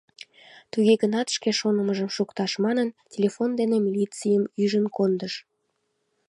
Туге 0.71 0.93
гынат 1.01 1.27
шке 1.35 1.49
шонымыжым 1.59 2.09
шукташ 2.15 2.51
манын, 2.65 2.87
телефон 3.13 3.49
дене 3.59 3.77
милицийым 3.85 4.43
ӱжын 4.63 4.85
кондыш. 4.95 5.33